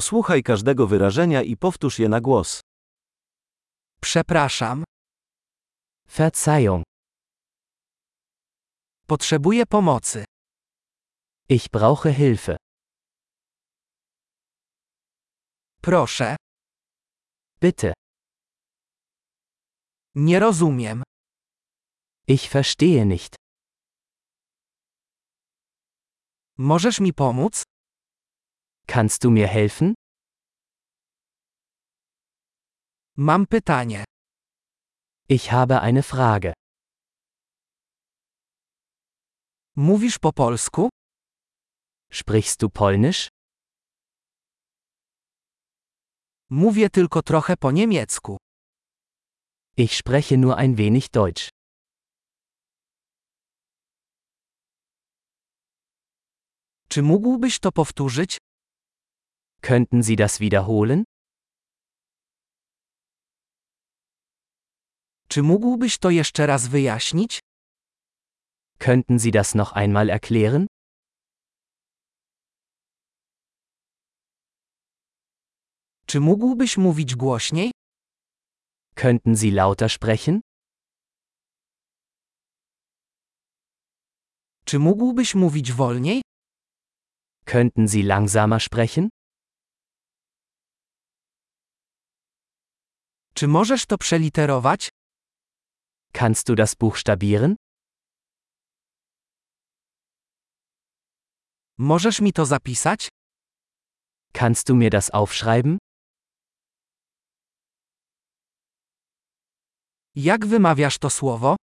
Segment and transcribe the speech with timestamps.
[0.00, 2.60] Posłuchaj każdego wyrażenia i powtórz je na głos.
[4.00, 4.84] Przepraszam,
[6.16, 6.84] Verzeihung,
[9.06, 10.24] potrzebuję pomocy.
[11.48, 12.56] ich brauche Hilfe.
[15.82, 16.36] Proszę,
[17.60, 17.92] Bitte,
[20.14, 21.02] nie rozumiem.
[22.28, 23.34] ich verstehe nicht.
[26.58, 27.62] Możesz mi pomóc?
[28.86, 29.94] Kannst du mir helfen?
[33.16, 34.04] Mam pytanie.
[35.28, 36.52] Ich habe eine Frage.
[39.76, 40.88] Mówisz po polsku?
[42.12, 43.28] Sprichst du Polnisch?
[46.50, 48.36] Mówię tylko trochę po niemiecku.
[49.76, 51.48] Ich spreche nur ein wenig Deutsch.
[56.88, 58.38] Czy mógłbyś to powtórzyć?
[59.66, 61.04] Könnten Sie das wiederholen?
[65.28, 67.40] Czy mógłbyś to jeszcze raz wyjaśnić?
[68.78, 70.66] Könnten Sie das noch einmal erklären?
[76.06, 77.70] Czy mógłbyś mówić głośniej?
[78.94, 80.40] Könnten Sie lauter sprechen?
[84.64, 86.22] Czy mógłbyś mówić wolniej?
[87.44, 89.08] Könnten Sie langsamer sprechen?
[93.38, 94.88] Czy możesz to przeliterować?
[96.12, 97.56] Kannst du das buchstabieren?
[101.78, 103.08] Możesz mi to zapisać?
[104.32, 105.78] Kannst du mir das aufschreiben?
[110.14, 111.56] Jak wymawiasz to słowo?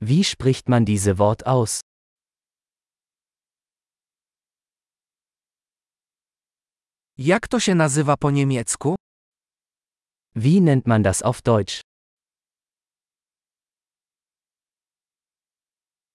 [0.00, 1.80] Wie spricht man diese Wort aus?
[7.18, 8.96] Jak to się nazywa po niemiecku?
[10.38, 11.80] Wie nennt man das auf Deutsch?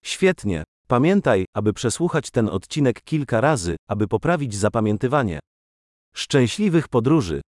[0.03, 0.63] Świetnie.
[0.87, 5.39] Pamiętaj, aby przesłuchać ten odcinek kilka razy, aby poprawić zapamiętywanie.
[6.15, 7.41] Szczęśliwych podróży!